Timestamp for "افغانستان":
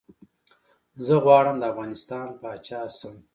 1.71-2.27